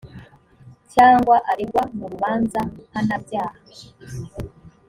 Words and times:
cyangwa 0.93 1.35
aregwa 1.51 1.81
mu 1.97 2.05
rubanza 2.11 2.61
mpanabyaha 2.87 3.59